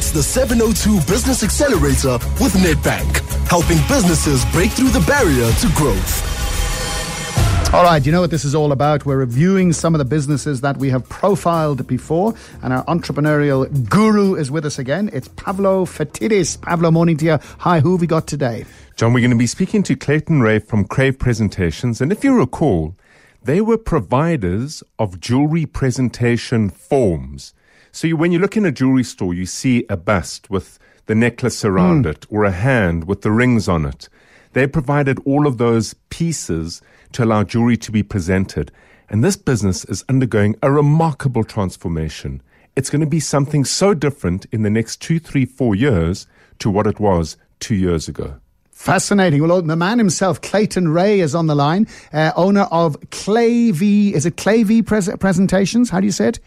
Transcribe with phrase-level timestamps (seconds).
[0.00, 7.74] It's the 702 Business Accelerator with Nedbank, helping businesses break through the barrier to growth.
[7.74, 9.04] All right, you know what this is all about.
[9.04, 12.32] We're reviewing some of the businesses that we have profiled before,
[12.62, 15.10] and our entrepreneurial guru is with us again.
[15.12, 16.58] It's Pavlo Phitidis.
[16.62, 17.38] Pavlo, morning to you.
[17.58, 18.64] Hi, who have we got today?
[18.96, 22.34] John, we're going to be speaking to Clayton Ray from Crayve Presentations, and if you
[22.34, 22.96] recall,
[23.44, 27.52] they were providers of jewelry presentation forms.
[27.92, 31.14] So you, when you look in a jewelry store, you see a bust with the
[31.14, 32.10] necklace around Hmm.
[32.10, 34.08] it or a hand with the rings on it.
[34.52, 38.70] They provided all of those pieces to allow jewelry to be presented.
[39.08, 42.42] And this business is undergoing a remarkable transformation.
[42.76, 46.26] It's going to be something so different in the next two, three, four years
[46.60, 48.34] to what it was two years ago.
[48.70, 49.46] Fascinating.
[49.46, 54.14] Well, the man himself, Clayton Ray, is on the line, uh, owner of Clay V.
[54.14, 55.90] Is it Clay V pres- Presentations?
[55.90, 56.38] How do you say it?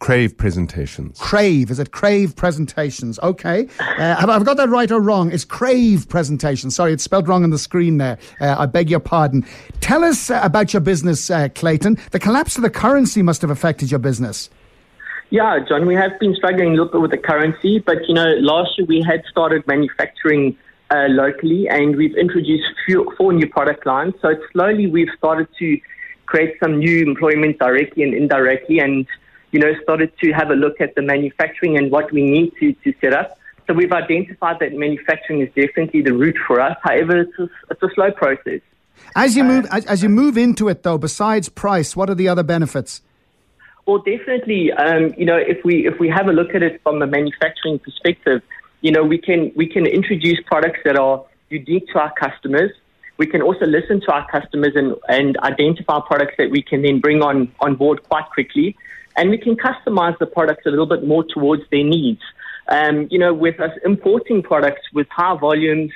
[0.00, 1.18] Crayve presentations.
[1.18, 1.70] Crayve.
[1.70, 3.18] Is it Crayve Presentations?
[3.20, 3.68] Okay.
[3.78, 5.32] Uh, have I got that right or wrong?
[5.32, 6.74] It's Crayve Presentations.
[6.74, 8.18] Sorry, it's spelled wrong on the screen there.
[8.40, 9.46] Uh, I beg your pardon.
[9.80, 11.98] Tell us uh, about your business, uh, Clayton.
[12.10, 14.50] The collapse of the currency must have affected your business.
[15.30, 18.34] Yeah, John, we have been struggling a little bit with the currency, but you know,
[18.38, 20.56] last year we had started manufacturing
[20.90, 24.14] uh, locally, and we've introduced few, four new product lines.
[24.20, 25.80] So slowly we've started to
[26.26, 29.06] create some new employment directly and indirectly, and
[29.54, 32.72] you know, started to have a look at the manufacturing and what we need to
[32.84, 33.38] to set up.
[33.66, 36.76] So we've identified that manufacturing is definitely the route for us.
[36.82, 38.60] However, it's a, it's a slow process.
[39.14, 42.28] As you move, as, as you move into it, though, besides price, what are the
[42.28, 43.00] other benefits?
[43.86, 44.72] Well, definitely.
[44.72, 47.78] Um, you know, if we if we have a look at it from a manufacturing
[47.78, 48.42] perspective,
[48.80, 52.72] you know, we can we can introduce products that are unique to our customers.
[53.18, 56.98] We can also listen to our customers and, and identify products that we can then
[56.98, 58.76] bring on on board quite quickly,
[59.16, 62.20] and we can customize the products a little bit more towards their needs.
[62.68, 65.92] Um, you know, with us importing products with high volumes,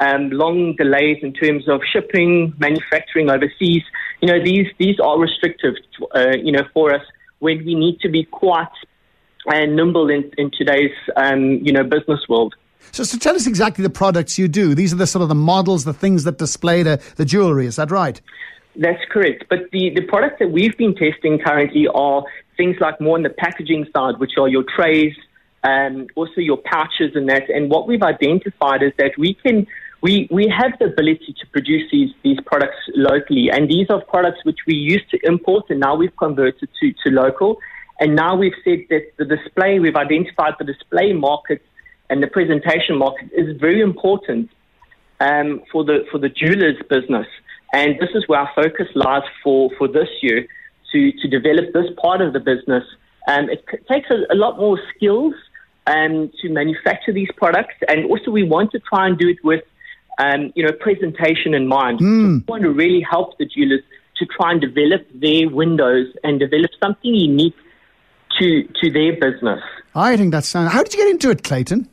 [0.00, 3.82] um, long delays in terms of shipping, manufacturing overseas.
[4.20, 5.74] You know, these these are restrictive,
[6.14, 7.02] uh, you know, for us
[7.38, 8.68] when we need to be quite
[9.46, 12.54] uh, nimble in, in today's um, you know business world.
[12.92, 14.74] So, so tell us exactly the products you do.
[14.74, 17.66] These are the sort of the models, the things that display the, the jewelry.
[17.66, 18.20] Is that right?
[18.74, 19.44] That's correct.
[19.48, 22.24] But the, the products that we've been testing currently are
[22.60, 25.14] things like more on the packaging side, which are your trays,
[25.64, 27.48] um, also your pouches and that.
[27.48, 29.66] And what we've identified is that we can
[30.02, 33.50] we, we have the ability to produce these, these products locally.
[33.50, 37.10] And these are products which we used to import and now we've converted to, to
[37.10, 37.58] local.
[37.98, 41.62] And now we've said that the display, we've identified the display market
[42.08, 44.48] and the presentation market is very important
[45.20, 47.26] um, for the for the jewelers business,
[47.74, 50.46] and this is where our focus lies for, for this year
[50.92, 52.84] to to develop this part of the business.
[53.28, 55.34] Um, it takes a, a lot more skills
[55.86, 59.62] um, to manufacture these products, and also we want to try and do it with
[60.18, 62.00] um, you know presentation in mind.
[62.00, 63.82] So we want to really help the jewelers
[64.16, 67.56] to try and develop their windows and develop something unique
[68.38, 69.60] to to their business.
[69.94, 70.54] I think that's.
[70.54, 71.88] Uh, how did you get into it, Clayton?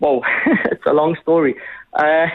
[0.00, 1.54] Well, it's a long story.
[1.92, 2.26] Uh,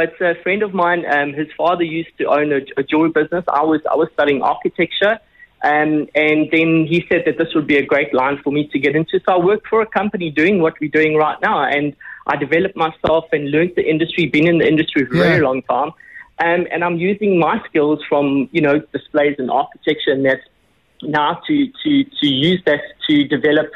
[0.00, 3.44] but a friend of mine, um, his father used to own a, a jewelry business.
[3.48, 5.14] I was I was studying architecture,
[5.62, 8.78] um, and then he said that this would be a great line for me to
[8.78, 9.20] get into.
[9.26, 11.94] So I worked for a company doing what we're doing right now, and
[12.26, 14.24] I developed myself and learned the industry.
[14.26, 15.28] Been in the industry for a Yeah.
[15.32, 15.90] very long time,
[16.46, 20.40] um, and I'm using my skills from you know displays and architecture and that
[21.02, 21.90] now to to
[22.20, 23.70] to use that to develop.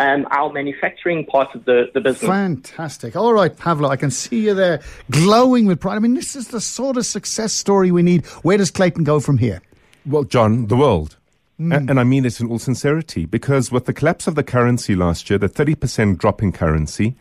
[0.00, 2.28] Um, our manufacturing part of the, the business.
[2.28, 3.14] Fantastic.
[3.14, 4.80] All right, Pavlo, I can see you there
[5.12, 5.94] glowing with pride.
[5.94, 8.26] I mean, this is the sort of success story we need.
[8.42, 9.62] Where does Clayton go from here?
[10.04, 11.16] Well, John, the world.
[11.60, 14.96] A- And, I mean it in all sincerity, because with the collapse of the currency
[14.96, 17.14] last year, the 30% drop in currency,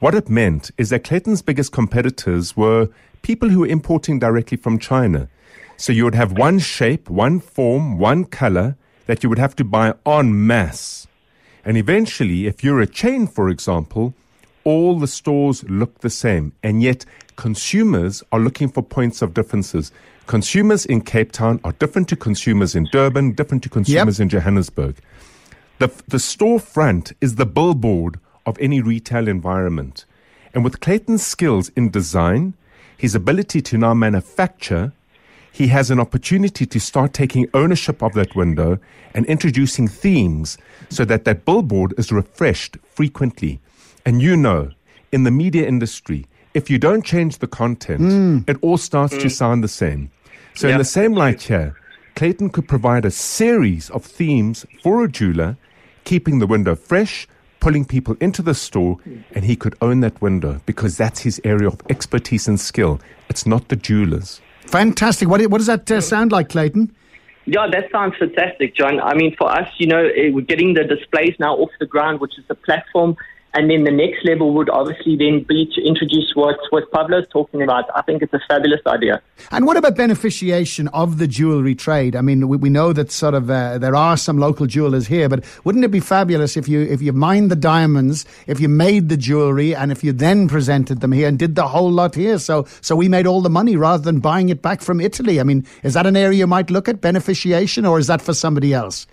[0.00, 2.88] what it meant is that Clayton's biggest competitors were
[3.22, 5.28] people who were importing directly from China.
[5.78, 8.76] So you would have one shape, one form, one color
[9.06, 11.06] that you would have to buy en masse.
[11.64, 14.14] And eventually, if you're a chain, for example,
[14.64, 16.52] all the stores look the same.
[16.62, 17.04] And yet,
[17.36, 19.92] consumers are looking for points of differences.
[20.26, 24.96] Consumers in Cape Town are different to consumers in Durban, different to consumers in Johannesburg.
[25.78, 30.04] The, the storefront is the billboard of any retail environment.
[30.52, 32.54] And with Clayton's skills in design,
[32.96, 34.92] his ability to now manufacture,
[35.52, 38.78] he has an opportunity to start taking ownership of that window
[39.14, 40.56] and introducing themes
[40.88, 43.60] so that that billboard is refreshed frequently.
[44.04, 44.70] And you know,
[45.12, 48.38] in the media industry, if you don't change the content, hmm.
[48.46, 49.28] it all starts to hmm.
[49.28, 50.10] sound the same.
[50.54, 51.76] So, in the same light here,
[52.16, 55.56] Clayton could provide a series of themes for a jeweler,
[56.04, 57.28] keeping the window fresh,
[57.60, 58.98] pulling people into the store,
[59.32, 63.00] and he could own that window because that's his area of expertise and skill.
[63.28, 64.40] It's not the jewelers.
[64.66, 65.28] Fantastic.
[65.28, 66.94] What, what does that uh, sound like, Clayton?
[67.46, 69.00] Yeah, that sounds fantastic, John.
[69.00, 72.20] I mean, for us, you know, eh, we're getting the displays now off the ground,
[72.20, 73.16] which is the platform
[73.54, 77.62] and then the next level would obviously then be to introduce what, what Pavlo's talking
[77.62, 77.84] about.
[77.94, 79.20] I think it's a fabulous idea.
[79.50, 82.14] And what about beneficiation of the jewellery trade?
[82.14, 85.28] I mean, we, we know that sort of uh, there are some local jewellers here,
[85.28, 89.08] but wouldn't it be fabulous if you if you mined the diamonds, if you made
[89.08, 92.38] the jewellery, and if you then presented them here and did the whole lot here?
[92.38, 95.40] So so we made all the money rather than buying it back from Italy.
[95.40, 98.34] I mean, is that an area you might look at beneficiation, or is that for
[98.34, 99.06] somebody else?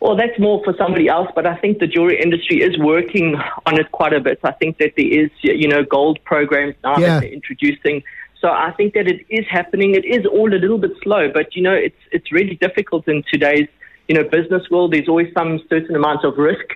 [0.00, 3.36] Well, that's more for somebody else, but I think the jewelry industry is working
[3.66, 4.38] on it quite a bit.
[4.44, 7.14] I think that there is, you know, gold programs now yeah.
[7.14, 8.04] that they're introducing.
[8.40, 9.96] So I think that it is happening.
[9.96, 13.24] It is all a little bit slow, but you know, it's it's really difficult in
[13.32, 13.68] today's
[14.06, 14.92] you know business world.
[14.92, 16.66] There's always some certain amount of risk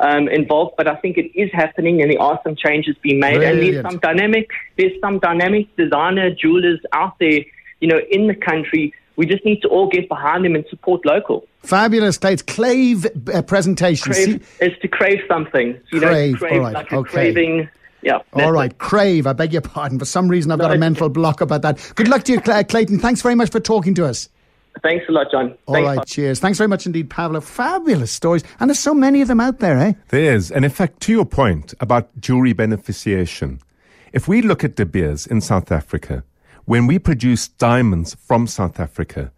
[0.00, 3.36] um, involved, but I think it is happening, and there are some changes being made.
[3.36, 3.60] Brilliant.
[3.60, 7.40] And there's some dynamic, there's some dynamic designer jewelers out there,
[7.80, 11.04] you know, in the country we just need to all get behind them and support
[11.04, 11.46] local.
[11.62, 14.12] Fabulous States Crayve uh, presentation.
[14.12, 15.78] Crave is to crave something.
[15.92, 16.74] You crave, know, crave all right.
[16.74, 17.10] like okay.
[17.10, 17.68] craving.
[18.02, 18.18] Yeah.
[18.32, 18.78] All right, it.
[18.78, 19.28] crave.
[19.28, 19.98] I beg your pardon.
[19.98, 21.92] For some reason, I've got a mental block about that.
[21.94, 22.98] Good luck to you, Clayton.
[22.98, 24.28] Thanks very much for talking to us.
[24.82, 25.54] Thanks a lot, John.
[25.66, 26.40] All Thanks, right, cheers.
[26.40, 27.40] Thanks very much indeed, Pavlo.
[27.40, 28.42] Fabulous stories.
[28.58, 29.92] And there's so many of them out there, eh?
[30.08, 30.50] There is.
[30.50, 33.60] And in fact, to your point about jury beneficiation,
[34.12, 36.24] if we look at De Beers in South Africa,
[36.64, 39.32] when we produce diamonds from South Africa,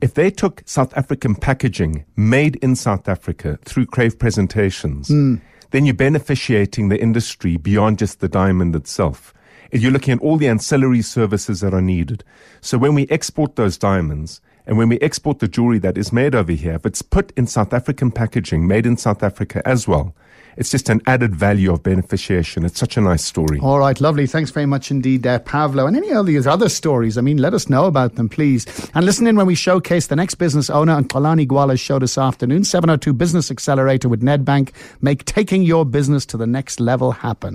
[0.00, 5.40] if they took South African packaging made in South Africa through Crayve presentations, mm.
[5.70, 9.32] then you're beneficiating the industry beyond just the diamond itself.
[9.72, 12.22] You're looking at all the ancillary services that are needed.
[12.60, 16.34] So when we export those diamonds, and when we export the jewelry that is made
[16.34, 20.14] over here, if it's put in South African packaging, made in South Africa as well,
[20.56, 22.64] it's just an added value of beneficiation.
[22.64, 23.58] It's such a nice story.
[23.60, 24.26] All right, lovely.
[24.26, 25.86] Thanks very much indeed, uh, Pavlo.
[25.86, 28.64] And any of these other stories, I mean, let us know about them, please.
[28.94, 32.16] And listen in when we showcase the next business owner on Xolani Gwala's show this
[32.16, 34.72] afternoon, 702 Business Accelerator with Nedbank.
[35.00, 37.52] Make taking your business to the next level happen.